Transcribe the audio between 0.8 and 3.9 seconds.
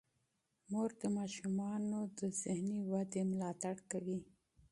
د ماشومانو د ذهني ودې ملاتړ